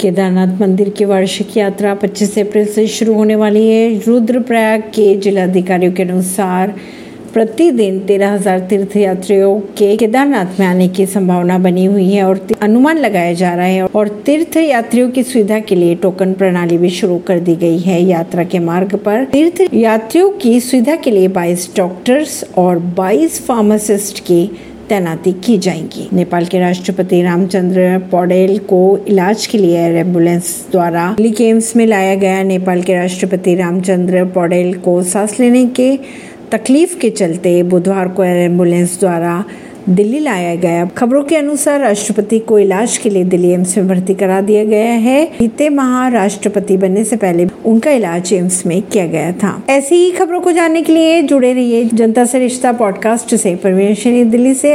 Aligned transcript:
केदारनाथ 0.00 0.60
मंदिर 0.60 0.88
की 0.98 1.04
वार्षिक 1.04 1.56
यात्रा 1.56 1.94
25 1.96 2.38
अप्रैल 2.38 2.66
से 2.66 2.86
शुरू 2.88 3.14
होने 3.14 3.34
वाली 3.36 3.66
है। 3.68 3.88
रुद्रप्रयाग 4.00 4.82
के 4.94 5.14
जिलाधिकारियों 5.18 5.92
के 5.92 6.02
अनुसार 6.02 6.74
प्रतिदिन 7.32 7.98
तेरह 8.06 8.32
हज़ार 8.32 8.60
तीर्थ 8.60 8.96
यात्रियों 8.96 9.58
के 9.78 9.96
केदारनाथ 9.96 10.58
में 10.60 10.66
आने 10.66 10.88
की 10.88 11.06
संभावना 11.06 11.58
बनी 11.58 11.84
हुई 11.84 12.08
है 12.10 12.22
और 12.22 12.40
अनुमान 12.62 12.98
लगाया 12.98 13.32
जा 13.32 13.52
रहा 13.54 13.66
है 13.66 13.86
और 13.86 14.08
तीर्थ 14.26 14.56
यात्रियों 14.56 15.10
की 15.10 15.22
सुविधा 15.24 15.58
के 15.60 15.74
लिए 15.74 15.94
टोकन 15.96 16.32
प्रणाली 16.32 16.78
भी 16.78 16.90
शुरू 16.92 17.18
कर 17.26 17.40
दी 17.40 17.56
गई 17.56 17.78
है। 17.78 18.00
यात्रा 18.02 18.44
के 18.44 18.58
मार्ग 18.60 18.96
पर 19.04 19.24
तीर्थ 19.32 19.62
यात्रियों 19.74 20.30
की 20.38 20.58
सुविधा 20.60 20.96
के 20.96 21.10
लिए 21.10 21.28
22 21.30 21.68
डॉक्टर्स 21.76 22.44
और 22.58 22.78
22 22.96 23.40
फार्मासिस्ट 23.46 24.20
की 24.20 24.44
तैनाती 24.90 25.32
की 25.32 25.58
जाएगी। 25.58 26.08
नेपाल 26.12 26.44
के 26.44 26.58
राष्ट्रपति 26.58 27.22
रामचंद्र 27.22 28.08
पौडेल 28.10 28.58
को 28.58 29.04
इलाज 29.08 29.46
के 29.46 29.58
लिए 29.58 29.78
एयर 29.78 29.96
एंबुलेंस 29.96 30.68
द्वारा 30.72 31.14
दिल्ली 31.16 31.32
के 31.32 31.44
एम्स 31.44 31.76
में 31.76 31.86
लाया 31.86 32.14
गया। 32.14 32.42
नेपाल 32.42 32.82
के 32.82 32.94
राष्ट्रपति 32.94 33.54
रामचंद्र 33.54 34.24
पौडेल 34.24 34.74
को 34.74 35.02
सांस 35.02 35.40
लेने 35.40 35.66
के 35.66 35.98
तकलीफ़ 36.52 36.98
के 36.98 37.10
चलते 37.10 37.62
बुधवार 37.62 38.08
को 38.08 38.24
एयर 38.24 38.36
एंबुलेंस 38.36 39.00
द्वारा 39.00 39.44
दिल्ली 39.88 40.18
लाया 40.18 40.54
गया। 40.54 40.84
खबरों 40.86 41.22
के 41.24 41.36
अनुसार 41.36 41.80
राष्ट्रपति 41.80 42.38
को 42.38 42.58
इलाज 42.58 42.98
के 42.98 43.10
लिए 43.10 43.24
दिल्ली 43.24 43.50
एम्स 43.50 43.78
में 43.78 43.88
भर्ती 43.88 44.14
करा 44.14 44.40
दिया 44.40 44.64
गया 44.64 44.92
है। 44.92 45.24
बीते 45.38 45.68
माह 45.68 46.08
राष्ट्रपति 46.08 46.76
बनने 46.76 47.04
से 47.04 47.16
पहले 47.16 47.46
उनका 47.64 47.90
इलाज 47.90 48.32
एम्स 48.32 48.66
में 48.66 48.82
किया 48.82 49.06
गया 49.06 49.32
था। 49.32 49.62
ऐसी 49.70 49.94
ही 49.94 50.10
खबरों 50.10 50.40
को 50.40 50.52
जानने 50.52 50.82
के 50.82 50.92
लिए 50.92 51.22
जुड़े 51.22 51.52
रहिए 51.52 51.84
जनता 51.94 52.24
से 52.24 52.38
रिश्ता 52.38 52.72
पॉडकास्ट 52.72 53.34
से। 53.34 53.54
परवीन 53.54 54.30
दिल्ली 54.30 54.54
से। 54.54 54.68